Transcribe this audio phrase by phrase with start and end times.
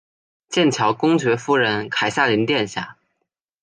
[0.49, 2.97] 剑桥公爵夫人凯萨琳殿下。